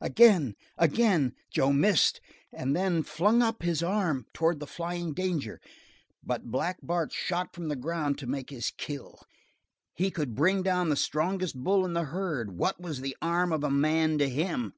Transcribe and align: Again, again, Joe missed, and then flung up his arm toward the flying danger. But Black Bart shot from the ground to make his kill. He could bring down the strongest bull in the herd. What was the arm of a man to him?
Again, 0.00 0.56
again, 0.76 1.34
Joe 1.52 1.72
missed, 1.72 2.20
and 2.52 2.74
then 2.74 3.04
flung 3.04 3.42
up 3.42 3.62
his 3.62 3.80
arm 3.80 4.26
toward 4.32 4.58
the 4.58 4.66
flying 4.66 5.12
danger. 5.14 5.60
But 6.20 6.50
Black 6.50 6.78
Bart 6.82 7.12
shot 7.12 7.54
from 7.54 7.68
the 7.68 7.76
ground 7.76 8.18
to 8.18 8.26
make 8.26 8.50
his 8.50 8.72
kill. 8.76 9.20
He 9.94 10.10
could 10.10 10.34
bring 10.34 10.64
down 10.64 10.88
the 10.88 10.96
strongest 10.96 11.62
bull 11.62 11.84
in 11.84 11.92
the 11.92 12.06
herd. 12.06 12.58
What 12.58 12.80
was 12.80 13.02
the 13.02 13.16
arm 13.22 13.52
of 13.52 13.62
a 13.62 13.70
man 13.70 14.18
to 14.18 14.28
him? 14.28 14.72